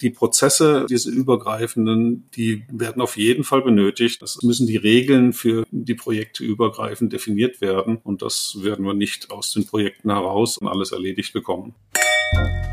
[0.00, 4.22] Die Prozesse, diese übergreifenden, die werden auf jeden Fall benötigt.
[4.22, 7.98] Es müssen die Regeln für die Projekte übergreifend definiert werden.
[8.04, 11.74] Und das werden wir nicht aus den Projekten heraus und alles erledigt bekommen.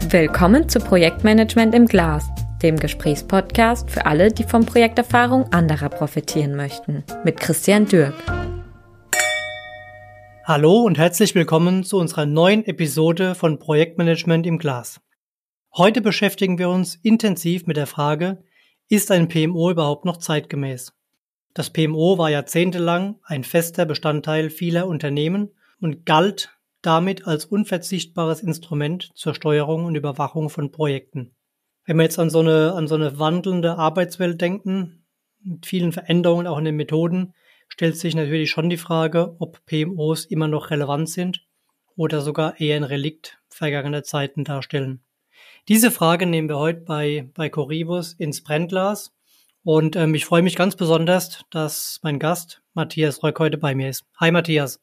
[0.09, 2.27] Willkommen zu Projektmanagement im Glas,
[2.61, 7.03] dem Gesprächspodcast für alle, die von Projekterfahrung anderer profitieren möchten.
[7.23, 8.13] Mit Christian Dürk.
[10.43, 14.99] Hallo und herzlich willkommen zu unserer neuen Episode von Projektmanagement im Glas.
[15.77, 18.41] Heute beschäftigen wir uns intensiv mit der Frage,
[18.87, 20.93] ist ein PMO überhaupt noch zeitgemäß?
[21.53, 25.49] Das PMO war jahrzehntelang ein fester Bestandteil vieler Unternehmen
[25.81, 31.35] und galt damit als unverzichtbares Instrument zur Steuerung und Überwachung von Projekten.
[31.83, 35.05] Wenn wir jetzt an so eine, an so eine wandelnde Arbeitswelt denken,
[35.43, 37.33] mit vielen Veränderungen auch in den Methoden,
[37.67, 41.45] stellt sich natürlich schon die Frage, ob PMOs immer noch relevant sind
[41.97, 45.01] oder sogar eher ein Relikt vergangener Zeiten darstellen.
[45.67, 49.11] Diese Frage nehmen wir heute bei, bei Coribus ins Brennglas.
[49.63, 53.89] Und ähm, ich freue mich ganz besonders, dass mein Gast Matthias Reuk heute bei mir
[53.89, 54.05] ist.
[54.19, 54.79] Hi Matthias.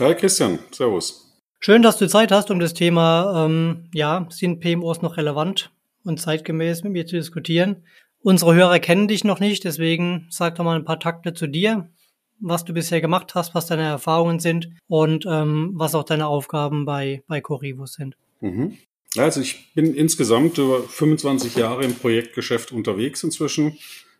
[0.00, 1.32] Hi Christian, Servus.
[1.60, 5.70] Schön, dass du Zeit hast, um das Thema, ähm, ja, sind PMOs noch relevant
[6.02, 7.84] und zeitgemäß mit mir zu diskutieren.
[8.20, 11.88] Unsere Hörer kennen dich noch nicht, deswegen sag doch mal ein paar Takte zu dir,
[12.40, 16.84] was du bisher gemacht hast, was deine Erfahrungen sind und ähm, was auch deine Aufgaben
[16.84, 18.16] bei, bei Corivus sind.
[18.40, 18.76] Mhm.
[19.16, 23.78] Also ich bin insgesamt über 25 Jahre im Projektgeschäft unterwegs inzwischen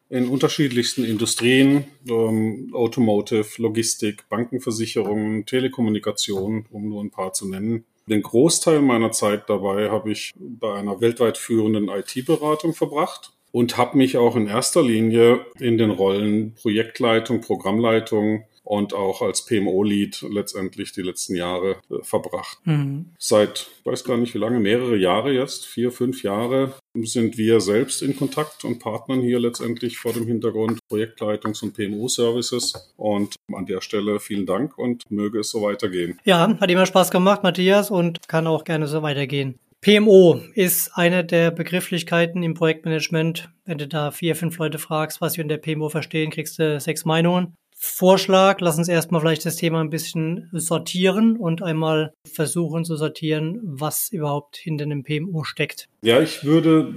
[0.09, 7.85] in unterschiedlichsten Industrien, ähm, Automotive, Logistik, Bankenversicherungen, Telekommunikation, um nur ein paar zu nennen.
[8.07, 13.99] Den Großteil meiner Zeit dabei habe ich bei einer weltweit führenden IT-Beratung verbracht und habe
[13.99, 20.93] mich auch in erster Linie in den Rollen Projektleitung, Programmleitung, und auch als PMO-Lead letztendlich
[20.93, 22.59] die letzten Jahre äh, verbracht.
[22.65, 23.07] Mhm.
[23.19, 28.03] Seit, weiß gar nicht wie lange, mehrere Jahre jetzt, vier, fünf Jahre, sind wir selbst
[28.03, 32.93] in Kontakt und partnern hier letztendlich vor dem Hintergrund Projektleitungs- und PMO-Services.
[32.97, 36.19] Und an der Stelle vielen Dank und möge es so weitergehen.
[36.25, 39.59] Ja, hat immer Spaß gemacht, Matthias, und kann auch gerne so weitergehen.
[39.81, 43.49] PMO ist eine der Begrifflichkeiten im Projektmanagement.
[43.65, 47.07] Wenn du da vier, fünf Leute fragst, was sie unter PMO verstehen, kriegst du sechs
[47.07, 47.55] Meinungen.
[47.83, 53.59] Vorschlag, lass uns erstmal vielleicht das Thema ein bisschen sortieren und einmal versuchen zu sortieren,
[53.63, 55.89] was überhaupt hinter einem PMO steckt.
[56.03, 56.95] Ja, ich würde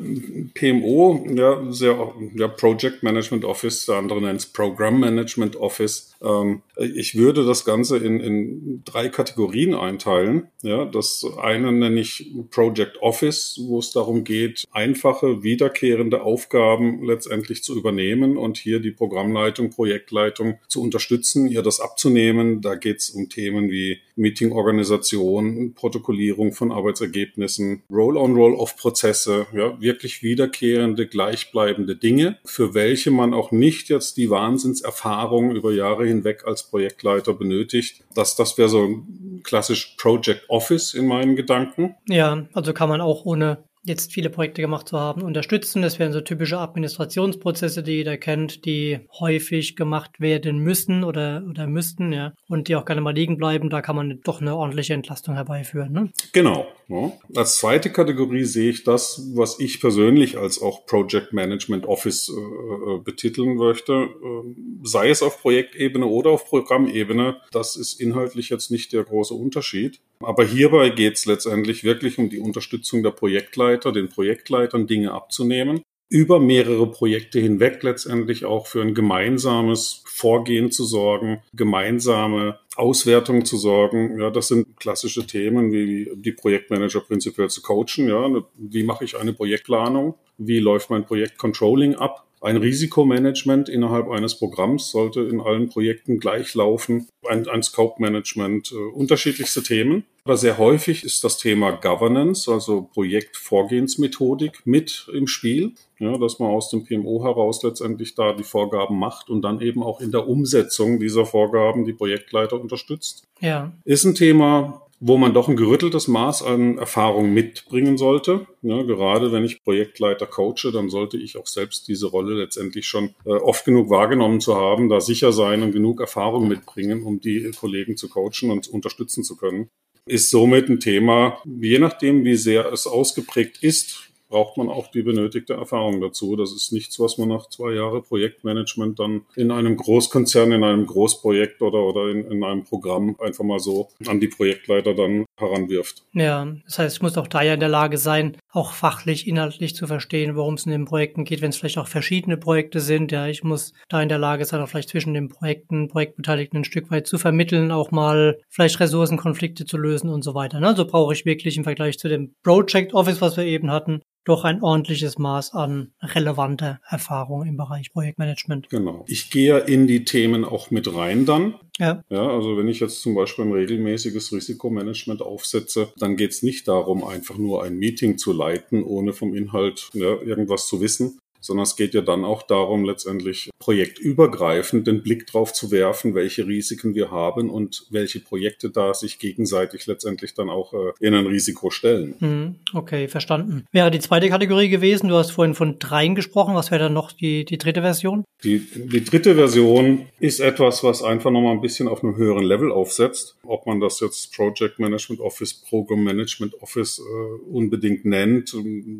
[0.53, 6.15] PMO, ja, sehr, ja, Project Management Office, der andere nennt es Program Management Office.
[6.21, 10.47] Ähm, ich würde das Ganze in, in drei Kategorien einteilen.
[10.61, 17.61] Ja, das eine nenne ich Project Office, wo es darum geht, einfache, wiederkehrende Aufgaben letztendlich
[17.61, 22.61] zu übernehmen und hier die Programmleitung, Projektleitung zu unterstützen, ihr das abzunehmen.
[22.61, 30.23] Da geht es um Themen wie Meeting-Organisation, Protokollierung von Arbeitsergebnissen, Roll-on, Roll-off-Prozesse Prozesse, ja, wirklich
[30.23, 36.63] wiederkehrende, gleichbleibende Dinge, für welche man auch nicht jetzt die Wahnsinnserfahrung über Jahre hinweg als
[36.69, 38.03] Projektleiter benötigt.
[38.15, 39.03] Das, das wäre so
[39.43, 41.95] klassisch Project Office in meinen Gedanken.
[42.07, 45.81] Ja, also kann man auch ohne jetzt viele Projekte gemacht zu haben, unterstützen.
[45.81, 51.67] Das wären so typische Administrationsprozesse, die jeder kennt, die häufig gemacht werden müssen oder, oder
[51.67, 52.33] müssten, ja.
[52.47, 53.69] Und die auch gerne mal liegen bleiben.
[53.69, 55.91] Da kann man doch eine ordentliche Entlastung herbeiführen.
[55.91, 56.09] Ne?
[56.31, 56.67] Genau.
[56.87, 57.11] Ja.
[57.35, 62.95] Als zweite Kategorie sehe ich das, was ich persönlich als auch Project Management Office äh,
[62.95, 63.93] äh betiteln möchte.
[63.93, 67.37] Äh, sei es auf Projektebene oder auf Programmebene.
[67.51, 69.99] Das ist inhaltlich jetzt nicht der große Unterschied.
[70.25, 75.81] Aber hierbei geht es letztendlich wirklich um die Unterstützung der Projektleiter, den Projektleitern Dinge abzunehmen,
[76.09, 83.57] über mehrere Projekte hinweg letztendlich auch für ein gemeinsames Vorgehen zu sorgen, gemeinsame Auswertung zu
[83.57, 84.19] sorgen.
[84.19, 88.09] Ja, das sind klassische Themen wie die Projektmanager prinzipiell zu coachen.
[88.09, 90.13] Ja, wie mache ich eine Projektplanung?
[90.37, 92.27] Wie läuft mein Projektcontrolling ab?
[92.43, 97.07] Ein Risikomanagement innerhalb eines Programms sollte in allen Projekten gleich laufen.
[97.25, 100.03] Ein, ein Scope-Management, äh, unterschiedlichste Themen.
[100.25, 105.71] Aber sehr häufig ist das Thema Governance, also Projektvorgehensmethodik mit im Spiel.
[105.99, 109.81] Ja, dass man aus dem PMO heraus letztendlich da die Vorgaben macht und dann eben
[109.81, 113.23] auch in der Umsetzung dieser Vorgaben die Projektleiter unterstützt.
[113.39, 113.71] Ja.
[113.85, 118.47] Ist ein Thema, wo man doch ein gerütteltes Maß an Erfahrung mitbringen sollte.
[118.61, 123.15] Ja, gerade wenn ich Projektleiter coache, dann sollte ich auch selbst diese Rolle letztendlich schon
[123.25, 127.51] äh, oft genug wahrgenommen zu haben, da sicher sein und genug Erfahrung mitbringen, um die
[127.51, 129.69] Kollegen zu coachen und unterstützen zu können.
[130.05, 135.03] Ist somit ein Thema, je nachdem, wie sehr es ausgeprägt ist, braucht man auch die
[135.03, 136.35] benötigte Erfahrung dazu.
[136.35, 140.87] Das ist nichts, was man nach zwei Jahren Projektmanagement dann in einem Großkonzern, in einem
[140.87, 146.01] Großprojekt oder, oder in, in einem Programm einfach mal so an die Projektleiter dann heranwirft.
[146.13, 149.75] Ja, das heißt, ich muss auch da ja in der Lage sein, auch fachlich, inhaltlich
[149.75, 153.11] zu verstehen, worum es in den Projekten geht, wenn es vielleicht auch verschiedene Projekte sind.
[153.11, 156.65] Ja, ich muss da in der Lage sein, auch vielleicht zwischen den Projekten, Projektbeteiligten ein
[156.65, 160.59] Stück weit zu vermitteln, auch mal vielleicht Ressourcenkonflikte zu lösen und so weiter.
[160.63, 164.43] Also brauche ich wirklich im Vergleich zu dem Project Office, was wir eben hatten, doch
[164.43, 168.69] ein ordentliches Maß an relevanter Erfahrung im Bereich Projektmanagement.
[168.69, 169.05] Genau.
[169.07, 171.55] Ich gehe ja in die Themen auch mit rein dann.
[171.79, 172.03] Ja.
[172.09, 176.67] Ja, also wenn ich jetzt zum Beispiel ein regelmäßiges Risikomanagement aufsetze, dann geht es nicht
[176.67, 181.63] darum, einfach nur ein Meeting zu leiten, ohne vom Inhalt ja, irgendwas zu wissen, sondern
[181.63, 186.95] es geht ja dann auch darum, letztendlich projektübergreifend den Blick drauf zu werfen, welche Risiken
[186.95, 191.69] wir haben und welche Projekte da sich gegenseitig letztendlich dann auch äh, in ein Risiko
[191.69, 192.15] stellen.
[192.19, 193.65] Mhm, okay, verstanden.
[193.71, 197.11] Wäre die zweite Kategorie gewesen, du hast vorhin von dreien gesprochen, was wäre dann noch
[197.11, 198.23] die, die dritte Version?
[198.43, 202.71] Die, die dritte Version ist etwas, was einfach nochmal ein bisschen auf einem höheren Level
[202.71, 203.37] aufsetzt.
[203.43, 208.55] Ob man das jetzt Project Management Office, Program Management Office äh, unbedingt nennt,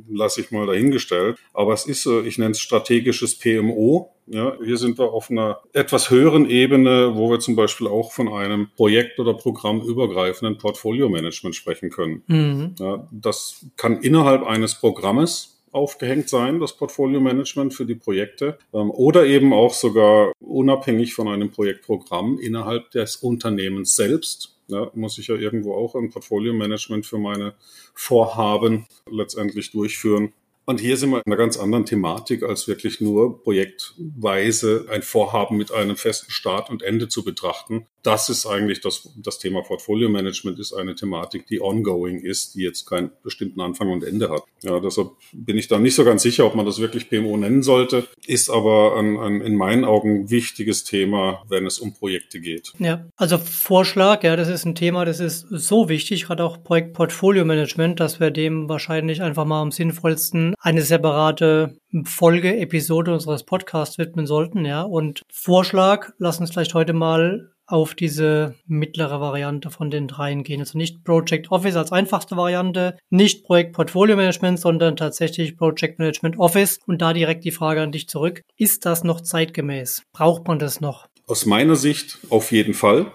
[0.09, 1.37] lasse ich mal dahingestellt.
[1.53, 4.09] Aber es ist, äh, ich nenne es strategisches PMO.
[4.25, 8.27] Ja, hier sind wir auf einer etwas höheren Ebene, wo wir zum Beispiel auch von
[8.29, 12.23] einem Projekt- oder Programmübergreifenden Portfolio-Management sprechen können.
[12.27, 12.75] Mhm.
[12.79, 19.25] Ja, das kann innerhalb eines Programmes aufgehängt sein, das Portfolio-Management für die Projekte, ähm, oder
[19.25, 24.55] eben auch sogar unabhängig von einem Projektprogramm innerhalb des Unternehmens selbst.
[24.67, 27.53] Ja, muss ich ja irgendwo auch ein Portfolio-Management für meine
[27.93, 30.31] Vorhaben letztendlich durchführen.
[30.65, 35.57] Und hier sind wir in einer ganz anderen Thematik, als wirklich nur projektweise ein Vorhaben
[35.57, 37.85] mit einem festen Start und Ende zu betrachten.
[38.01, 42.61] Das ist eigentlich das, das Thema Portfolio Management ist eine Thematik, die ongoing ist, die
[42.61, 44.43] jetzt keinen bestimmten Anfang und Ende hat.
[44.61, 47.63] Ja, deshalb bin ich da nicht so ganz sicher, ob man das wirklich PMO nennen
[47.63, 52.73] sollte, ist aber ein, ein in meinen Augen wichtiges Thema, wenn es um Projekte geht.
[52.79, 56.93] Ja, also Vorschlag, ja, das ist ein Thema, das ist so wichtig, gerade auch Projekt
[56.93, 63.97] Portfolio Management, dass wir dem wahrscheinlich einfach mal am sinnvollsten eine separate Folge-Episode unseres Podcasts
[63.97, 64.81] widmen sollten, ja.
[64.81, 70.61] Und Vorschlag, lass uns vielleicht heute mal auf diese mittlere Variante von den dreien gehen.
[70.61, 76.39] Also nicht Project Office als einfachste Variante, nicht Projekt Portfolio Management, sondern tatsächlich Project Management
[76.39, 76.79] Office.
[76.87, 78.41] Und da direkt die Frage an dich zurück.
[78.57, 80.03] Ist das noch zeitgemäß?
[80.13, 81.07] Braucht man das noch?
[81.27, 83.11] Aus meiner Sicht auf jeden Fall.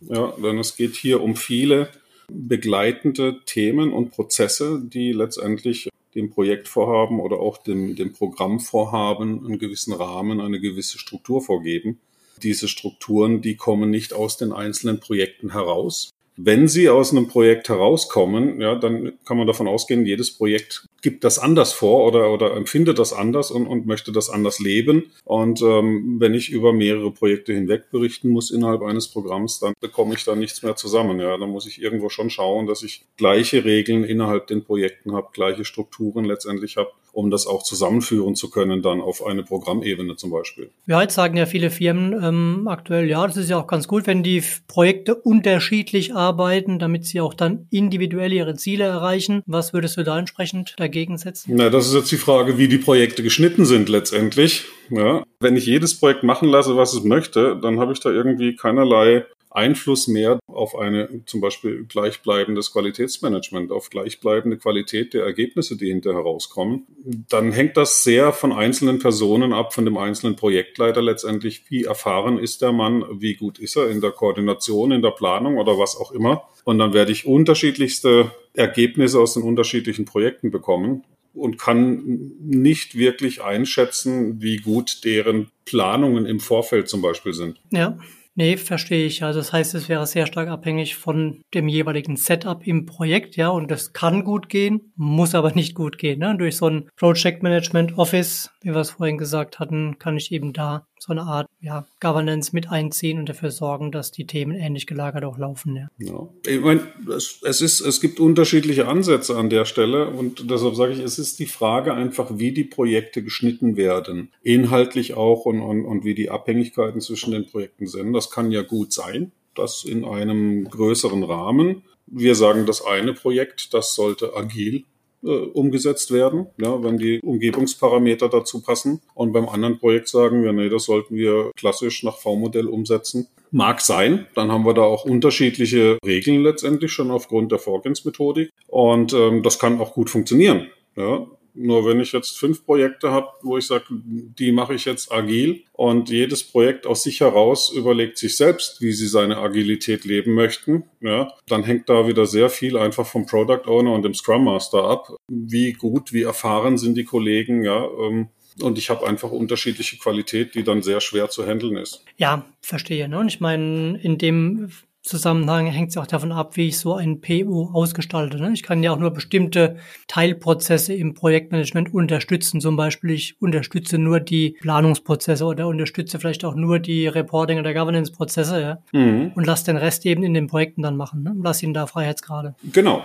[0.00, 1.88] Ja, denn es geht hier um viele
[2.30, 9.92] begleitende Themen und Prozesse, die letztendlich dem Projektvorhaben oder auch dem, dem Programmvorhaben einen gewissen
[9.92, 12.00] Rahmen, eine gewisse Struktur vorgeben.
[12.42, 16.13] Diese Strukturen, die kommen nicht aus den einzelnen Projekten heraus.
[16.36, 21.22] Wenn sie aus einem Projekt herauskommen, ja, dann kann man davon ausgehen, jedes Projekt gibt
[21.22, 25.12] das anders vor oder, oder empfindet das anders und, und möchte das anders leben.
[25.24, 30.14] Und ähm, wenn ich über mehrere Projekte hinweg berichten muss innerhalb eines Programms, dann bekomme
[30.14, 31.20] ich da nichts mehr zusammen.
[31.20, 35.28] Ja, dann muss ich irgendwo schon schauen, dass ich gleiche Regeln innerhalb den Projekten habe,
[35.32, 40.30] gleiche Strukturen letztendlich habe, um das auch zusammenführen zu können, dann auf eine Programmebene zum
[40.30, 40.70] Beispiel.
[40.86, 44.06] Ja, jetzt sagen ja viele Firmen ähm, aktuell, ja, das ist ja auch ganz gut,
[44.06, 49.42] wenn die Projekte unterschiedlich arbeiten, damit sie auch dann individuell ihre Ziele erreichen.
[49.46, 51.54] Was würdest du da entsprechend dagegen setzen?
[51.56, 54.64] Na, das ist jetzt die Frage, wie die Projekte geschnitten sind letztendlich.
[54.90, 58.54] Ja, wenn ich jedes Projekt machen lasse, was es möchte, dann habe ich da irgendwie
[58.54, 59.24] keinerlei
[59.54, 66.18] Einfluss mehr auf eine zum Beispiel gleichbleibendes Qualitätsmanagement, auf gleichbleibende Qualität der Ergebnisse, die hinterher
[66.18, 66.86] herauskommen,
[67.28, 71.64] dann hängt das sehr von einzelnen Personen ab, von dem einzelnen Projektleiter letztendlich.
[71.68, 73.04] Wie erfahren ist der Mann?
[73.12, 76.48] Wie gut ist er in der Koordination, in der Planung oder was auch immer?
[76.64, 83.42] Und dann werde ich unterschiedlichste Ergebnisse aus den unterschiedlichen Projekten bekommen und kann nicht wirklich
[83.42, 87.60] einschätzen, wie gut deren Planungen im Vorfeld zum Beispiel sind.
[87.70, 87.98] Ja.
[88.36, 89.22] Nee, verstehe ich.
[89.22, 93.48] Also das heißt, es wäre sehr stark abhängig von dem jeweiligen Setup im Projekt, ja,
[93.48, 96.18] und das kann gut gehen, muss aber nicht gut gehen.
[96.18, 96.36] Ne?
[96.36, 100.52] Durch so ein Project Management Office, wie wir es vorhin gesagt hatten, kann ich eben
[100.52, 104.86] da so eine Art ja, Governance mit einziehen und dafür sorgen, dass die Themen ähnlich
[104.86, 105.76] gelagert auch laufen.
[105.76, 105.88] Ja.
[105.98, 106.28] ja.
[106.46, 110.94] Ich meine, es, es, ist, es gibt unterschiedliche Ansätze an der Stelle und deshalb sage
[110.94, 115.84] ich, es ist die Frage einfach, wie die Projekte geschnitten werden, inhaltlich auch und, und,
[115.84, 118.14] und wie die Abhängigkeiten zwischen den Projekten sind.
[118.14, 123.74] Das kann ja gut sein, dass in einem größeren Rahmen wir sagen, das eine Projekt,
[123.74, 124.84] das sollte agil
[125.24, 129.00] äh, umgesetzt werden, ja, wenn die Umgebungsparameter dazu passen.
[129.14, 133.28] Und beim anderen Projekt sagen wir, nee, das sollten wir klassisch nach V-Modell umsetzen.
[133.50, 138.50] Mag sein, dann haben wir da auch unterschiedliche Regeln letztendlich schon aufgrund der Vorgehensmethodik.
[138.66, 140.66] Und ähm, das kann auch gut funktionieren.
[140.96, 141.26] Ja.
[141.54, 145.62] Nur wenn ich jetzt fünf Projekte habe, wo ich sage, die mache ich jetzt agil
[145.72, 150.84] und jedes Projekt aus sich heraus überlegt sich selbst, wie sie seine Agilität leben möchten,
[151.00, 154.84] ja, dann hängt da wieder sehr viel einfach vom Product Owner und dem Scrum Master
[154.84, 155.16] ab.
[155.28, 158.28] Wie gut, wie erfahren sind die Kollegen, ja, ähm,
[158.60, 162.04] und ich habe einfach unterschiedliche Qualität, die dann sehr schwer zu handeln ist.
[162.16, 163.08] Ja, verstehe.
[163.08, 163.18] Ne?
[163.18, 164.70] Und ich meine, in dem
[165.04, 168.38] Zusammenhang hängt es auch davon ab, wie ich so ein PO ausgestalte.
[168.38, 168.52] Ne?
[168.54, 169.76] Ich kann ja auch nur bestimmte
[170.08, 172.58] Teilprozesse im Projektmanagement unterstützen.
[172.58, 177.74] Zum Beispiel, ich unterstütze nur die Planungsprozesse oder unterstütze vielleicht auch nur die Reporting- oder
[177.74, 178.78] Governance-Prozesse ja?
[178.92, 179.32] Mhm.
[179.34, 181.22] und lasse den Rest eben in den Projekten dann machen.
[181.22, 181.36] Ne?
[181.42, 182.54] Lass ihnen da Freiheitsgrade.
[182.72, 183.04] Genau,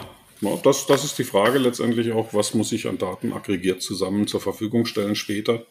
[0.64, 4.40] das, das ist die Frage letztendlich auch, was muss ich an Daten aggregiert zusammen zur
[4.40, 5.66] Verfügung stellen später.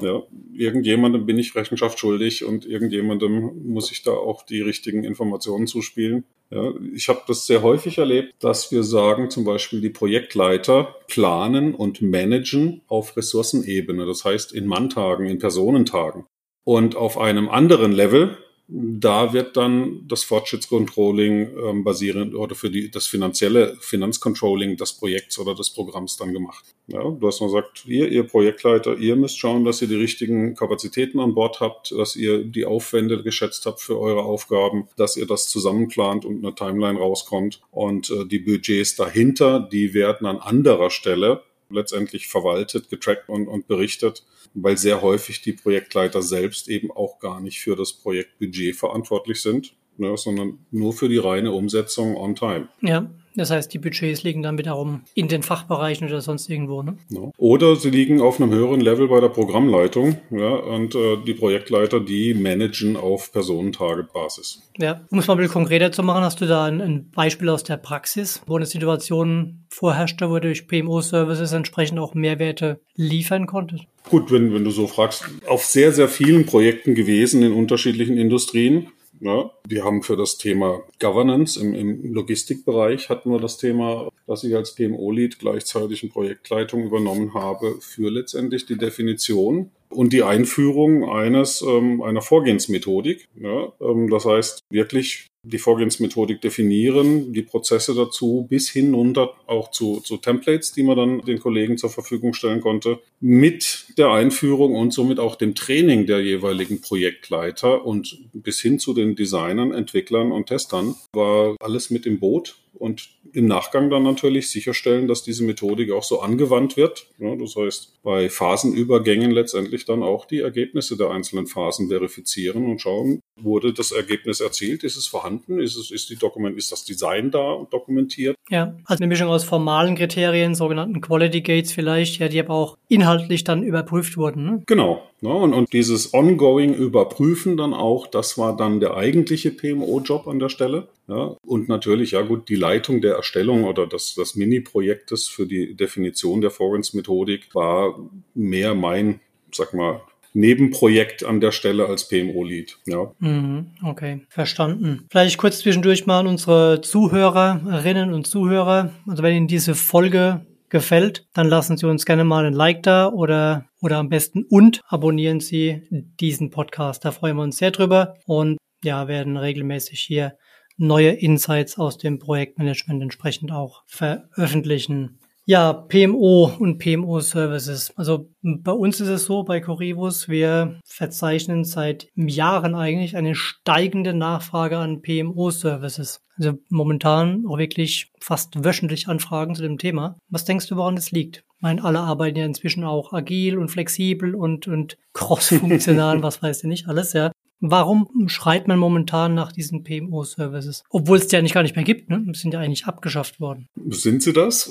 [0.00, 0.22] Ja,
[0.52, 6.24] irgendjemandem bin ich Rechenschaft schuldig und irgendjemandem muss ich da auch die richtigen Informationen zuspielen.
[6.50, 11.74] Ja, ich habe das sehr häufig erlebt, dass wir sagen, zum Beispiel die Projektleiter planen
[11.74, 16.26] und managen auf Ressourcenebene, das heißt in Manntagen, in Personentagen.
[16.64, 22.90] Und auf einem anderen Level da wird dann das Fortschrittscontrolling ähm, basierend oder für die,
[22.90, 26.64] das finanzielle Finanzcontrolling des Projekts oder des Programms dann gemacht.
[26.86, 30.54] Ja, du hast nur gesagt, ihr, ihr Projektleiter, ihr müsst schauen, dass ihr die richtigen
[30.54, 35.26] Kapazitäten an Bord habt, dass ihr die Aufwände geschätzt habt für eure Aufgaben, dass ihr
[35.26, 37.60] das zusammenplant und eine Timeline rauskommt.
[37.70, 41.42] Und äh, die Budgets dahinter, die werden an anderer Stelle
[41.74, 47.40] letztendlich verwaltet, getrackt und, und berichtet, weil sehr häufig die Projektleiter selbst eben auch gar
[47.40, 52.68] nicht für das Projektbudget verantwortlich sind, ne, sondern nur für die reine Umsetzung on time.
[52.80, 56.96] Ja, das heißt, die Budgets liegen dann wiederum in den Fachbereichen oder sonst irgendwo, ne?
[57.10, 57.30] Ja.
[57.36, 62.00] Oder sie liegen auf einem höheren Level bei der Programmleitung, ja, und äh, die Projektleiter,
[62.00, 64.62] die managen auf Personentagebasis.
[64.78, 67.48] Ja, um es mal ein bisschen konkreter zu machen, hast du da ein, ein Beispiel
[67.48, 73.46] aus der Praxis, wo eine Situation vorherrschte, wo du durch PMO-Services entsprechend auch Mehrwerte liefern
[73.46, 73.84] konntest?
[74.10, 78.88] Gut, wenn, wenn du so fragst, auf sehr, sehr vielen Projekten gewesen in unterschiedlichen Industrien.
[79.24, 84.44] Ja, wir haben für das Thema Governance im, im Logistikbereich hatten wir das Thema, dass
[84.44, 91.08] ich als PMO-Lead gleichzeitig eine Projektleitung übernommen habe für letztendlich die Definition und die Einführung
[91.08, 93.26] eines ähm, einer Vorgehensmethodik.
[93.40, 100.00] Ja, ähm, das heißt wirklich die Vorgehensmethodik definieren, die Prozesse dazu bis hinunter auch zu,
[100.00, 104.92] zu Templates, die man dann den Kollegen zur Verfügung stellen konnte, mit der Einführung und
[104.92, 110.46] somit auch dem Training der jeweiligen Projektleiter und bis hin zu den Designern, Entwicklern und
[110.46, 115.90] Testern war alles mit im Boot und im Nachgang dann natürlich sicherstellen, dass diese Methodik
[115.90, 117.06] auch so angewandt wird.
[117.18, 122.80] Ja, das heißt, bei Phasenübergängen letztendlich dann auch die Ergebnisse der einzelnen Phasen verifizieren und
[122.80, 126.84] schauen, wurde das Ergebnis erzielt, ist es vorhanden, ist es, ist die Dokument, ist das
[126.84, 128.36] Design da und dokumentiert?
[128.50, 132.76] Ja, also eine Mischung aus formalen Kriterien, sogenannten Quality Gates vielleicht, ja, die aber auch
[132.88, 134.44] inhaltlich dann überprüft wurden.
[134.44, 134.62] Ne?
[134.66, 135.02] Genau.
[135.24, 140.38] Ja, und, und dieses ongoing Überprüfen dann auch, das war dann der eigentliche PMO-Job an
[140.38, 140.88] der Stelle.
[141.08, 145.74] Ja, und natürlich, ja gut, die Leitung der Erstellung oder des, des Mini-Projektes für die
[145.74, 147.98] Definition der Forens-Methodik war
[148.34, 150.02] mehr mein, sag mal,
[150.36, 152.76] Nebenprojekt an der Stelle als PMO-Lead.
[152.86, 153.12] Ja.
[153.20, 155.06] Mhm, okay, verstanden.
[155.08, 158.90] Vielleicht kurz zwischendurch mal an unsere Zuhörerinnen und Zuhörer.
[159.06, 163.06] Also wenn Ihnen diese Folge gefällt, dann lassen Sie uns gerne mal ein Like da
[163.06, 165.86] oder, oder am besten und abonnieren Sie
[166.18, 167.04] diesen Podcast.
[167.04, 170.36] Da freuen wir uns sehr drüber und ja, werden regelmäßig hier
[170.76, 175.20] neue Insights aus dem Projektmanagement entsprechend auch veröffentlichen.
[175.46, 177.92] Ja, PMO und PMO-Services.
[177.96, 184.14] Also bei uns ist es so, bei Corivus, wir verzeichnen seit Jahren eigentlich eine steigende
[184.14, 186.22] Nachfrage an PMO-Services.
[186.38, 190.16] Also momentan auch wirklich fast wöchentlich Anfragen zu dem Thema.
[190.30, 191.44] Was denkst du, woran das liegt?
[191.56, 196.64] Ich meine, alle arbeiten ja inzwischen auch agil und flexibel und, und cross-funktional, was weiß
[196.64, 197.32] ich nicht alles, ja.
[197.66, 200.84] Warum schreit man momentan nach diesen PMO-Services?
[200.90, 202.22] Obwohl es die ja nicht gar nicht mehr gibt, ne?
[202.34, 203.70] Sind ja eigentlich abgeschafft worden.
[203.88, 204.70] Sind sie das?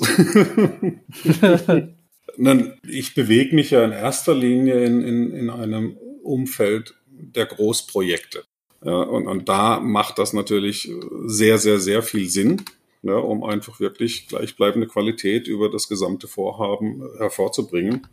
[2.36, 8.44] Nein, ich bewege mich ja in erster Linie in, in, in einem Umfeld der Großprojekte.
[8.84, 10.88] Ja, und, und da macht das natürlich
[11.24, 12.62] sehr, sehr, sehr viel Sinn,
[13.02, 18.06] ja, um einfach wirklich gleichbleibende Qualität über das gesamte Vorhaben hervorzubringen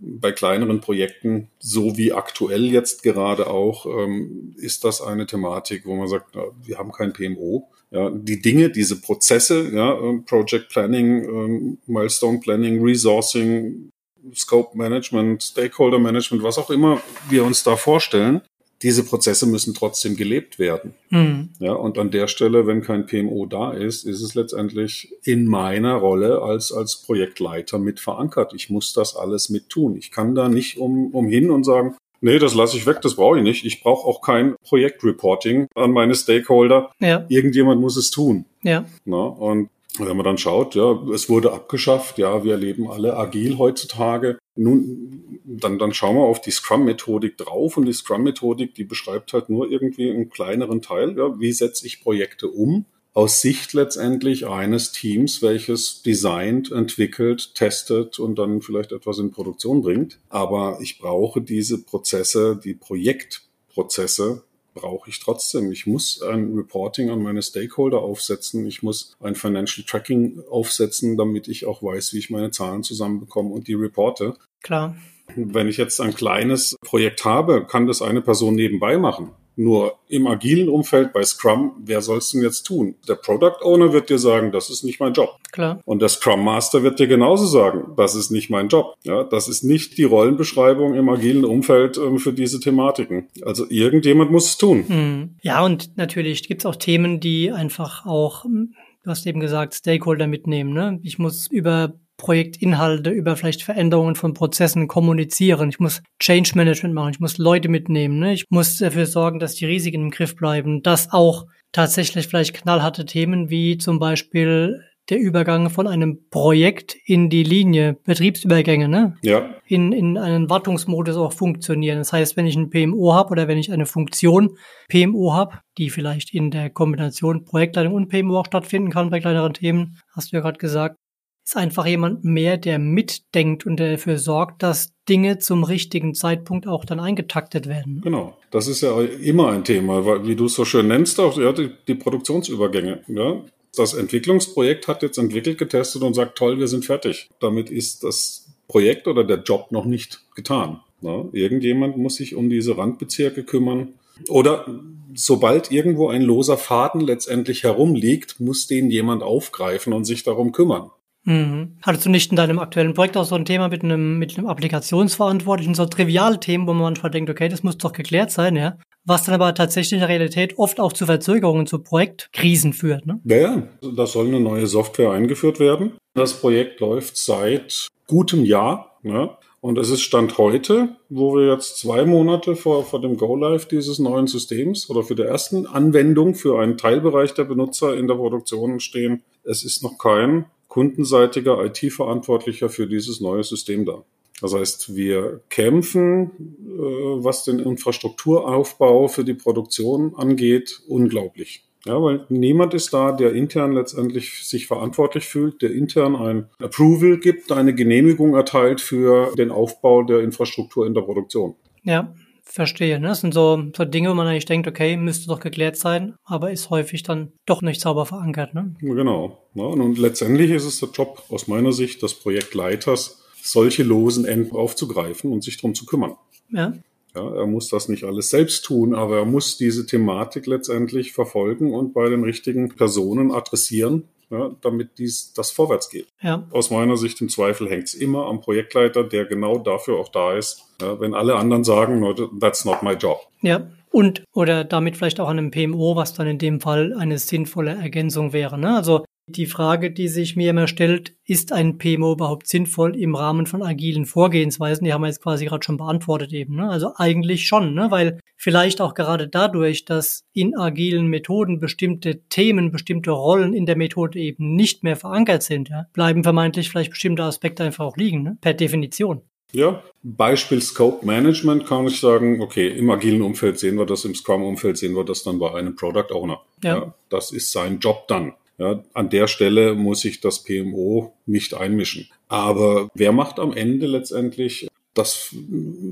[0.00, 5.94] bei kleineren Projekten, so wie aktuell jetzt gerade auch, ähm, ist das eine Thematik, wo
[5.94, 7.68] man sagt, wir haben kein PMO.
[7.90, 13.90] Ja, die Dinge, diese Prozesse, ja, ähm, Project Planning, ähm, Milestone Planning, Resourcing,
[14.34, 18.42] Scope Management, Stakeholder Management, was auch immer wir uns da vorstellen,
[18.82, 20.94] diese Prozesse müssen trotzdem gelebt werden.
[21.10, 21.50] Mhm.
[21.58, 25.94] Ja, und an der Stelle, wenn kein PMO da ist, ist es letztendlich in meiner
[25.94, 28.52] Rolle als, als Projektleiter mit verankert.
[28.54, 29.96] Ich muss das alles mit tun.
[29.96, 33.38] Ich kann da nicht um, umhin und sagen, Nee, das lasse ich weg, das brauche
[33.38, 33.64] ich nicht.
[33.64, 36.90] Ich brauche auch kein Projektreporting an meine Stakeholder.
[37.00, 37.24] Ja.
[37.28, 38.44] Irgendjemand muss es tun.
[38.62, 38.84] Ja.
[39.06, 39.70] Na, und
[40.06, 44.38] wenn man dann schaut, ja, es wurde abgeschafft, ja, wir erleben alle agil heutzutage.
[44.56, 49.48] Nun, dann, dann schauen wir auf die Scrum-Methodik drauf und die Scrum-Methodik, die beschreibt halt
[49.48, 54.92] nur irgendwie einen kleineren Teil, ja, wie setze ich Projekte um aus Sicht letztendlich eines
[54.92, 60.20] Teams, welches designt, entwickelt, testet und dann vielleicht etwas in Produktion bringt.
[60.28, 64.44] Aber ich brauche diese Prozesse, die Projektprozesse,
[64.80, 65.70] brauche ich trotzdem.
[65.72, 68.66] Ich muss ein Reporting an meine Stakeholder aufsetzen.
[68.66, 73.50] Ich muss ein Financial Tracking aufsetzen, damit ich auch weiß, wie ich meine Zahlen zusammenbekomme
[73.50, 74.34] und die reporte.
[74.62, 74.96] Klar.
[75.36, 79.30] Wenn ich jetzt ein kleines Projekt habe, kann das eine Person nebenbei machen.
[79.56, 82.94] Nur im agilen Umfeld bei Scrum, wer soll es denn jetzt tun?
[83.08, 85.38] Der Product Owner wird dir sagen, das ist nicht mein Job.
[85.52, 85.80] Klar.
[85.84, 88.94] Und der Scrum Master wird dir genauso sagen, das ist nicht mein Job.
[89.02, 93.28] Ja, das ist nicht die Rollenbeschreibung im agilen Umfeld ähm, für diese Thematiken.
[93.42, 94.84] Also irgendjemand muss es tun.
[94.86, 95.36] Hm.
[95.42, 99.74] Ja, und natürlich gibt es auch Themen, die einfach auch, hm, du hast eben gesagt,
[99.74, 100.72] Stakeholder mitnehmen.
[100.72, 101.00] Ne?
[101.02, 105.70] Ich muss über Projektinhalte, über vielleicht Veränderungen von Prozessen kommunizieren.
[105.70, 107.12] Ich muss Change Management machen.
[107.14, 108.18] Ich muss Leute mitnehmen.
[108.18, 108.34] Ne?
[108.34, 110.82] Ich muss dafür sorgen, dass die Risiken im Griff bleiben.
[110.82, 117.30] Dass auch tatsächlich vielleicht knallharte Themen wie zum Beispiel der Übergang von einem Projekt in
[117.30, 119.16] die Linie, Betriebsübergänge, ne?
[119.22, 119.54] Ja.
[119.66, 121.98] In, in einen Wartungsmodus auch funktionieren.
[121.98, 124.58] Das heißt, wenn ich ein PMO habe oder wenn ich eine Funktion
[124.88, 129.54] PMO habe, die vielleicht in der Kombination Projektleitung und PMO auch stattfinden kann bei kleineren
[129.54, 130.96] Themen, hast du ja gerade gesagt,
[131.44, 136.66] ist einfach jemand mehr, der mitdenkt und der dafür sorgt, dass Dinge zum richtigen Zeitpunkt
[136.66, 138.00] auch dann eingetaktet werden.
[138.02, 138.36] Genau.
[138.50, 141.52] Das ist ja immer ein Thema, weil, wie du es so schön nennst, auch ja,
[141.52, 143.02] die, die Produktionsübergänge.
[143.08, 143.42] Ja?
[143.74, 147.28] Das Entwicklungsprojekt hat jetzt entwickelt, getestet und sagt, toll, wir sind fertig.
[147.40, 150.80] Damit ist das Projekt oder der Job noch nicht getan.
[151.00, 151.24] Ja?
[151.32, 153.94] Irgendjemand muss sich um diese Randbezirke kümmern.
[154.28, 154.66] Oder
[155.14, 160.90] sobald irgendwo ein loser Faden letztendlich herumliegt, muss den jemand aufgreifen und sich darum kümmern.
[161.24, 161.76] Mhm.
[161.82, 164.46] Hattest du nicht in deinem aktuellen Projekt auch so ein Thema mit einem, mit einem
[164.46, 168.78] Applikationsverantwortlichen, so triviale Themen, wo man manchmal denkt, okay, das muss doch geklärt sein, ja?
[169.04, 173.20] Was dann aber tatsächlich in der Realität oft auch zu Verzögerungen, zu Projektkrisen führt, ne?
[173.24, 173.62] Ja, ja.
[173.94, 175.92] Da soll eine neue Software eingeführt werden.
[176.14, 179.30] Das Projekt läuft seit gutem Jahr, ne?
[179.62, 183.98] Und es ist Stand heute, wo wir jetzt zwei Monate vor, vor dem Go-Live dieses
[183.98, 188.80] neuen Systems oder für die ersten Anwendung für einen Teilbereich der Benutzer in der Produktion
[188.80, 189.22] stehen.
[189.44, 194.04] Es ist noch kein kundenseitiger IT-Verantwortlicher für dieses neue System da.
[194.40, 196.30] Das heißt, wir kämpfen,
[196.64, 201.64] äh, was den Infrastrukturaufbau für die Produktion angeht, unglaublich.
[201.86, 207.18] Ja, weil niemand ist da, der intern letztendlich sich verantwortlich fühlt, der intern ein Approval
[207.18, 211.54] gibt, eine Genehmigung erteilt für den Aufbau der Infrastruktur in der Produktion.
[211.82, 212.14] Ja,
[212.52, 213.08] Verstehe, ne?
[213.08, 216.50] Das sind so, so Dinge, wo man eigentlich denkt, okay, müsste doch geklärt sein, aber
[216.50, 218.74] ist häufig dann doch nicht sauber verankert, ne?
[218.80, 219.38] Genau.
[219.54, 224.56] Ja, und letztendlich ist es der Job aus meiner Sicht des Projektleiters, solche losen Enden
[224.56, 226.16] aufzugreifen und sich darum zu kümmern.
[226.50, 226.72] Ja.
[227.14, 231.72] Ja, er muss das nicht alles selbst tun, aber er muss diese Thematik letztendlich verfolgen
[231.72, 236.06] und bei den richtigen Personen adressieren, ja, damit dies, das vorwärts geht.
[236.22, 236.46] Ja.
[236.50, 240.34] Aus meiner Sicht im Zweifel hängt es immer am Projektleiter, der genau dafür auch da
[240.34, 243.20] ist, ja, wenn alle anderen sagen, no, that's not my job.
[243.42, 247.18] Ja, und oder damit vielleicht auch an einem PMO, was dann in dem Fall eine
[247.18, 248.56] sinnvolle Ergänzung wäre.
[248.56, 248.76] Ne?
[248.76, 249.04] Also
[249.36, 253.62] die Frage, die sich mir immer stellt, ist ein PMO überhaupt sinnvoll im Rahmen von
[253.62, 254.84] agilen Vorgehensweisen?
[254.84, 256.56] Die haben wir jetzt quasi gerade schon beantwortet eben.
[256.56, 256.68] Ne?
[256.68, 257.90] Also eigentlich schon, ne?
[257.90, 263.76] weil vielleicht auch gerade dadurch, dass in agilen Methoden bestimmte Themen, bestimmte Rollen in der
[263.76, 268.22] Methode eben nicht mehr verankert sind, ja, bleiben vermeintlich vielleicht bestimmte Aspekte einfach auch liegen,
[268.22, 268.38] ne?
[268.40, 269.22] per Definition.
[269.52, 274.14] Ja, Beispiel Scope Management kann ich sagen, okay, im agilen Umfeld sehen wir das, im
[274.14, 276.40] Scrum-Umfeld sehen wir das dann bei einem Product Owner.
[276.62, 276.76] Ja.
[276.76, 276.94] ja.
[277.08, 278.34] das ist sein Job dann.
[278.60, 282.08] Ja, an der Stelle muss sich das PMO nicht einmischen.
[282.28, 285.34] Aber wer macht am Ende letztendlich das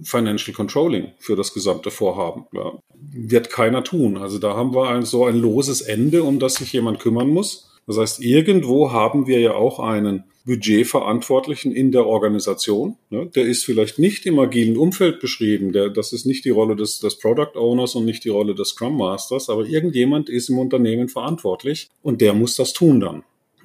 [0.02, 2.44] Financial Controlling für das gesamte Vorhaben?
[2.52, 4.18] Ja, wird keiner tun.
[4.18, 7.70] Also da haben wir ein, so ein loses Ende, um das sich jemand kümmern muss.
[7.86, 12.96] Das heißt, irgendwo haben wir ja auch einen Budgetverantwortlichen in der Organisation.
[13.10, 13.26] Ne?
[13.26, 15.72] Der ist vielleicht nicht im agilen Umfeld beschrieben.
[15.72, 18.70] Der, das ist nicht die Rolle des, des Product Owners und nicht die Rolle des
[18.70, 23.22] Scrum Masters, aber irgendjemand ist im Unternehmen verantwortlich und der muss das tun dann.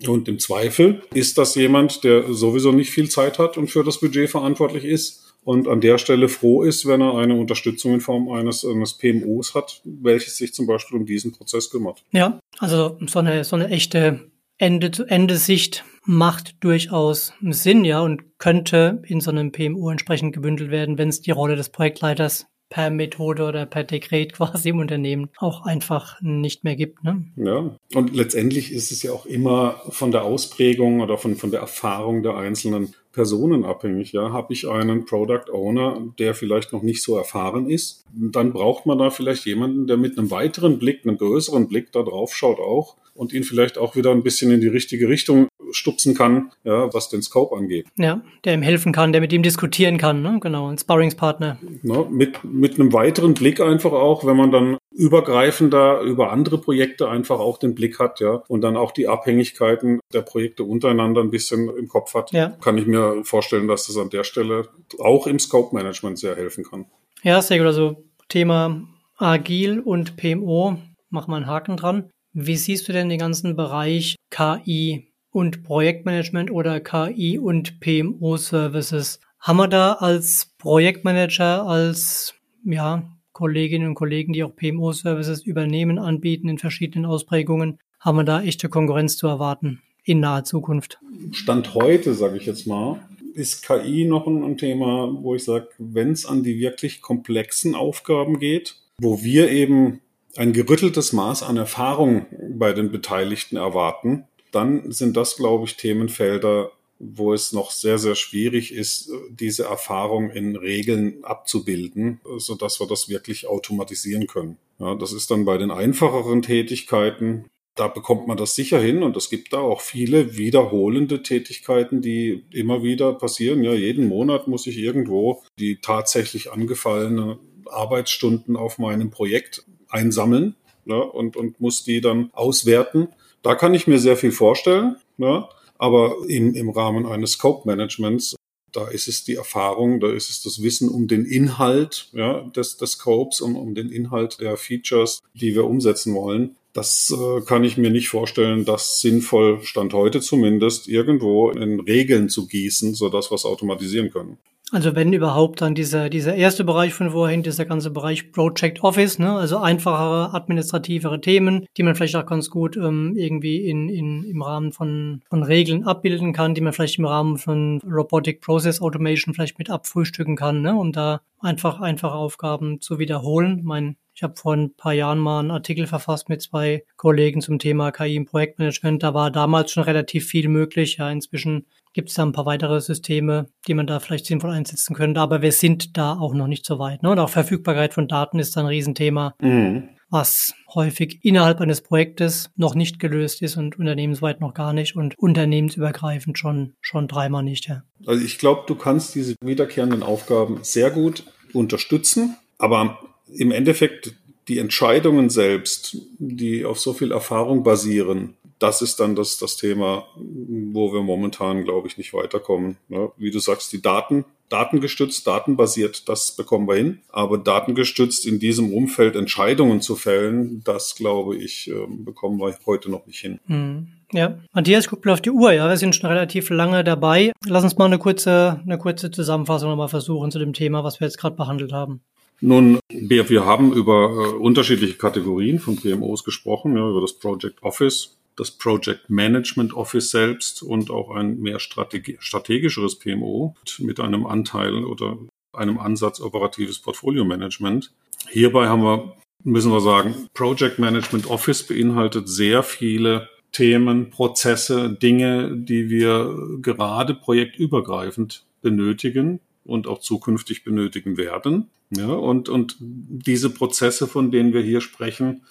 [0.08, 4.00] Und im Zweifel ist das jemand, der sowieso nicht viel Zeit hat und für das
[4.00, 8.30] Budget verantwortlich ist und an der Stelle froh ist, wenn er eine Unterstützung in Form
[8.30, 12.04] eines, eines PMOs hat, welches sich zum Beispiel um diesen Prozess kümmert.
[12.12, 14.20] Ja, also so eine, so eine echte
[14.58, 21.10] Ende-zu-Ende-Sicht macht durchaus Sinn, ja, und könnte in so einem PMO entsprechend gebündelt werden, wenn
[21.10, 26.20] es die Rolle des Projektleiters per Methode oder per Dekret quasi im Unternehmen auch einfach
[26.22, 27.04] nicht mehr gibt.
[27.04, 27.26] Ne?
[27.36, 31.60] Ja, und letztendlich ist es ja auch immer von der Ausprägung oder von, von der
[31.60, 34.12] Erfahrung der einzelnen Personen abhängig.
[34.12, 38.88] Ja, habe ich einen Product Owner, der vielleicht noch nicht so erfahren ist, dann braucht
[38.88, 42.60] man da vielleicht jemanden, der mit einem weiteren Blick, einem größeren Blick da drauf schaut
[42.60, 46.94] auch und ihn vielleicht auch wieder ein bisschen in die richtige Richtung stupsen kann, ja,
[46.94, 47.88] was den Scope angeht.
[47.98, 50.40] Ja, der ihm helfen kann, der mit ihm diskutieren kann, ne?
[50.42, 51.58] genau, ein Sparringspartner.
[51.84, 57.10] Ja, mit, mit einem weiteren Blick einfach auch, wenn man dann übergreifender über andere Projekte
[57.10, 61.32] einfach auch den Blick hat, ja, und dann auch die Abhängigkeiten der Projekte untereinander ein
[61.32, 62.50] bisschen im Kopf hat, ja.
[62.62, 66.64] kann ich mir vorstellen, dass das an der Stelle auch im Scope Management sehr helfen
[66.64, 66.86] kann.
[67.24, 67.68] Ja, sehr gut.
[67.68, 70.78] Also Thema Agil und PMO,
[71.10, 72.10] mach mal einen Haken dran.
[72.34, 79.20] Wie siehst du denn den ganzen Bereich KI und Projektmanagement oder KI und PMO-Services?
[79.40, 86.48] Haben wir da als Projektmanager, als ja, Kolleginnen und Kollegen, die auch PMO-Services übernehmen, anbieten
[86.48, 91.00] in verschiedenen Ausprägungen, haben wir da echte Konkurrenz zu erwarten in naher Zukunft?
[91.32, 93.00] Stand heute, sage ich jetzt mal,
[93.34, 97.76] ist KI noch ein, ein Thema, wo ich sage, wenn es an die wirklich komplexen
[97.76, 100.02] Aufgaben geht, wo wir eben
[100.36, 102.26] ein gerütteltes Maß an Erfahrung
[102.58, 108.16] bei den Beteiligten erwarten, dann sind das, glaube ich, Themenfelder, wo es noch sehr, sehr
[108.16, 114.58] schwierig ist, diese Erfahrung in Regeln abzubilden, so dass wir das wirklich automatisieren können.
[114.80, 119.18] Ja, das ist dann bei den einfacheren Tätigkeiten, da bekommt man das sicher hin und
[119.18, 123.64] es gibt da auch viele wiederholende Tätigkeiten, die immer wieder passieren.
[123.64, 130.98] Ja, jeden Monat muss ich irgendwo die tatsächlich angefallene Arbeitsstunden auf meinem Projekt einsammeln ja,
[130.98, 133.08] und, und muss die dann auswerten.
[133.44, 138.36] Da kann ich mir sehr viel vorstellen, ja, aber im, im Rahmen eines Scope-Managements,
[138.72, 142.78] da ist es die Erfahrung, da ist es das Wissen um den Inhalt ja, des,
[142.78, 146.56] des Scopes und um den Inhalt der Features, die wir umsetzen wollen.
[146.72, 152.30] Das äh, kann ich mir nicht vorstellen, das sinnvoll, Stand heute zumindest, irgendwo in Regeln
[152.30, 154.38] zu gießen, sodass wir es automatisieren können.
[154.72, 159.20] Also wenn überhaupt dann dieser, dieser erste Bereich von vorhin, dieser ganze Bereich Project Office,
[159.20, 159.36] ne?
[159.36, 164.42] also einfachere, administrativere Themen, die man vielleicht auch ganz gut ähm, irgendwie in, in, im
[164.42, 169.34] Rahmen von, von Regeln abbilden kann, die man vielleicht im Rahmen von Robotic Process Automation
[169.34, 170.76] vielleicht mit abfrühstücken kann, ne?
[170.76, 173.62] um da einfach einfache Aufgaben zu wiederholen.
[173.64, 177.58] Mein ich habe vor ein paar Jahren mal einen Artikel verfasst mit zwei Kollegen zum
[177.58, 179.02] Thema KI im Projektmanagement.
[179.02, 180.98] Da war damals schon relativ viel möglich.
[180.98, 184.96] Ja, inzwischen gibt es da ein paar weitere Systeme, die man da vielleicht sinnvoll einsetzen
[184.96, 185.22] könnte.
[185.22, 187.04] Aber wir sind da auch noch nicht so weit.
[187.04, 187.12] Ne?
[187.12, 189.90] Und auch Verfügbarkeit von Daten ist ein Riesenthema, mhm.
[190.10, 195.18] was häufig innerhalb eines Projektes noch nicht gelöst ist und unternehmensweit noch gar nicht und
[195.18, 197.68] unternehmensübergreifend schon, schon dreimal nicht.
[197.68, 197.84] Ja.
[198.06, 202.36] Also ich glaube, du kannst diese wiederkehrenden Aufgaben sehr gut unterstützen.
[202.58, 204.16] Aber im Endeffekt
[204.48, 210.08] die Entscheidungen selbst, die auf so viel Erfahrung basieren, das ist dann das, das Thema,
[210.16, 212.78] wo wir momentan, glaube ich, nicht weiterkommen.
[212.88, 213.12] Ne?
[213.18, 217.00] Wie du sagst, die Daten, datengestützt, datenbasiert, das bekommen wir hin.
[217.10, 222.90] Aber datengestützt in diesem Umfeld Entscheidungen zu fällen, das, glaube ich, ähm, bekommen wir heute
[222.90, 223.42] noch nicht hin.
[223.48, 223.88] Mhm.
[224.14, 225.52] Ja, Matthias guckt mal auf die Uhr.
[225.52, 227.34] Ja, wir sind schon relativ lange dabei.
[227.46, 231.08] Lass uns mal eine kurze, eine kurze Zusammenfassung nochmal versuchen zu dem Thema, was wir
[231.08, 232.00] jetzt gerade behandelt haben.
[232.40, 237.62] Nun, wir, wir haben über äh, unterschiedliche Kategorien von PMOs gesprochen, ja, über das Project
[237.64, 244.26] Office, das Project Management Office selbst und auch ein mehr Strategi strategischeres PMO mit einem
[244.26, 245.18] Anteil oder
[245.54, 247.92] einem Ansatz operatives Portfolio Management.
[248.30, 255.56] Hierbei haben wir, müssen wir sagen, Project Management Office beinhaltet sehr viele Themen, Prozesse, Dinge,
[255.56, 261.70] die wir gerade projektübergreifend benötigen, und auch zukünftig benötigen werden.
[261.92, 265.44] Ja, und, und diese Prozesse, von denen wir hier sprechen,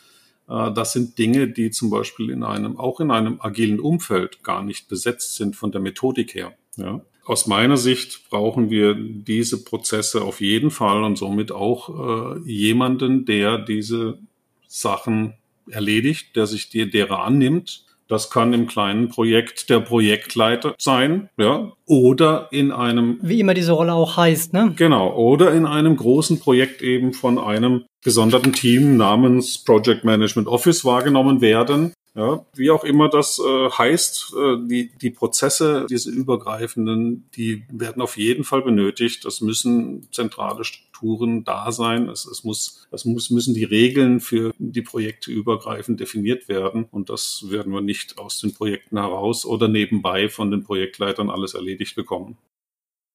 [0.46, 4.88] das sind Dinge, die zum Beispiel in einem, auch in einem agilen Umfeld gar nicht
[4.88, 6.54] besetzt sind von der Methodik her.
[6.76, 7.00] Ja.
[7.24, 13.24] Aus meiner Sicht brauchen wir diese Prozesse auf jeden Fall und somit auch äh, jemanden,
[13.24, 14.18] der diese
[14.66, 15.34] Sachen
[15.70, 21.72] erledigt, der sich die, derer annimmt das kann im kleinen Projekt der Projektleiter sein, ja,
[21.86, 23.18] oder in einem.
[23.22, 24.72] Wie immer diese Rolle auch heißt, ne?
[24.76, 30.84] Genau, oder in einem großen Projekt eben von einem gesonderten Team namens Project Management Office
[30.84, 37.30] wahrgenommen werden, Ja, wie auch immer das äh, heißt, äh, die, die Prozesse, diese übergreifenden,
[37.34, 39.24] die werden auf jeden Fall benötigt.
[39.24, 42.10] Das müssen zentrale Strukturen da sein.
[42.10, 46.84] Es, es, muss, es muss, müssen die Regeln für die Projekte übergreifend definiert werden.
[46.90, 51.54] Und das werden wir nicht aus den Projekten heraus oder nebenbei von den Projektleitern alles
[51.54, 52.36] erledigt bekommen.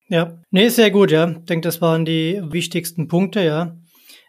[0.08, 1.30] Ja, nee, sehr gut, ja.
[1.30, 3.78] Ich denke, das waren die wichtigsten Punkte, ja.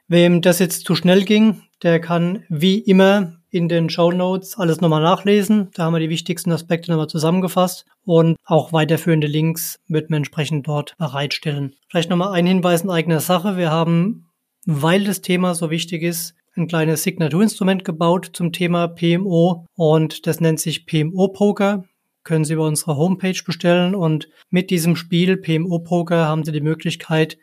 [0.08, 4.80] Wem das jetzt zu schnell ging, der kann wie immer in den Show Notes alles
[4.80, 5.68] nochmal nachlesen.
[5.74, 10.66] Da haben wir die wichtigsten Aspekte nochmal zusammengefasst und auch weiterführende Links wird man entsprechend
[10.66, 11.74] dort bereitstellen.
[11.88, 13.56] Vielleicht nochmal ein Hinweis in eigener Sache.
[13.56, 14.26] Wir haben,
[14.66, 20.40] weil das Thema so wichtig ist, ein kleines Signaturinstrument gebaut zum Thema PMO und das
[20.40, 21.84] nennt sich PMO Poker.
[22.24, 26.60] Können Sie über unsere Homepage bestellen und mit diesem Spiel PMO Poker haben Sie die
[26.60, 27.38] Möglichkeit,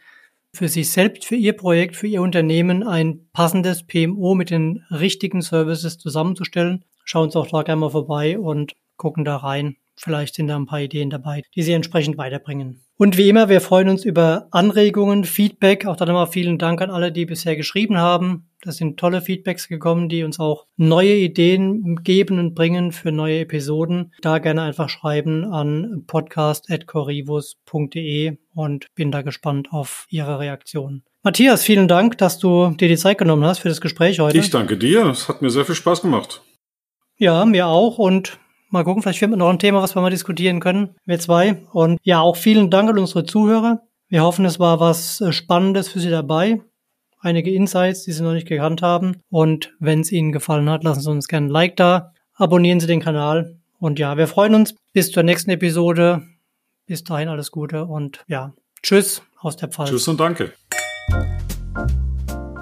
[0.56, 5.41] für sich selbst, für Ihr Projekt, für Ihr Unternehmen ein passendes PMO mit den richtigen
[5.41, 6.86] Services zusammenzustellen.
[7.04, 9.76] Schauen Sie auch da gerne mal vorbei und gucken da rein.
[9.98, 12.85] Vielleicht sind da ein paar Ideen dabei, die Sie entsprechend weiterbringen.
[12.97, 15.86] Und wie immer, wir freuen uns über Anregungen, Feedback.
[15.86, 18.47] Auch da nochmal vielen Dank an alle, die bisher geschrieben haben.
[18.62, 23.41] Das sind tolle Feedbacks gekommen, die uns auch neue Ideen geben und bringen für neue
[23.41, 24.13] Episoden.
[24.21, 31.03] Da gerne einfach schreiben an podcast.corivus.de und bin da gespannt auf Ihre Reaktion.
[31.21, 34.38] Matthias, vielen Dank, dass du dir die Zeit genommen hast für das Gespräch heute.
[34.38, 35.08] Ich danke dir.
[35.08, 36.43] Es hat mir sehr viel Spaß gemacht.
[37.17, 37.97] Ja, mir auch.
[37.97, 41.19] Und Mal gucken, vielleicht finden wir noch ein Thema, was wir mal diskutieren können, wir
[41.19, 41.63] zwei.
[41.71, 43.82] Und ja, auch vielen Dank an unsere Zuhörer.
[44.08, 46.62] Wir hoffen, es war was äh, Spannendes für Sie dabei.
[47.19, 49.21] Einige Insights, die Sie noch nicht gekannt haben.
[49.30, 52.13] Und wenn es Ihnen gefallen hat, lassen Sie uns gerne ein Like da.
[52.36, 53.60] Abonnieren Sie den Kanal.
[53.80, 54.75] Und ja, wir freuen uns.
[54.93, 56.23] Bis zur nächsten Episode.
[56.86, 59.89] Bis dahin alles Gute und ja, tschüss aus der Pfalz.
[59.89, 60.54] Tschüss und danke.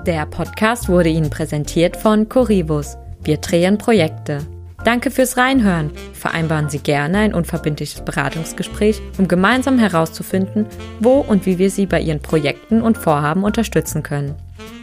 [0.06, 2.96] Der Podcast wurde Ihnen präsentiert von Corivus.
[3.22, 4.46] Wir drehen Projekte.
[4.84, 5.92] Danke fürs Reinhören.
[6.14, 10.66] Vereinbaren Sie gerne ein unverbindliches Beratungsgespräch, um gemeinsam herauszufinden,
[11.00, 14.36] wo und wie wir Sie bei Ihren Projekten und Vorhaben unterstützen können.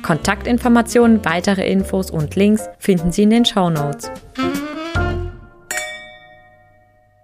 [0.02, 4.10] Kontaktinformationen, weitere Infos und Links finden Sie in den Show Notes.